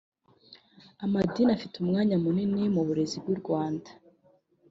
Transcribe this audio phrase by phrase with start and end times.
[1.03, 3.89] Amadini afite umwanya munini mu burezi bw’u Rwanda